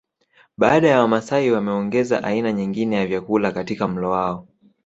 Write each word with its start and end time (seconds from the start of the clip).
Baadhi 0.57 0.87
ya 0.87 0.99
wamasai 1.01 1.51
wameongeza 1.51 2.23
aina 2.23 2.51
nyingine 2.51 2.99
za 3.03 3.07
vyakula 3.07 3.51
katika 3.51 3.87
mlo 3.87 4.09
wao 4.09 4.47